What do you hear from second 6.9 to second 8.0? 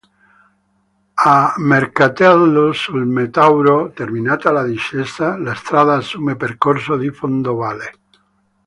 di fondovalle.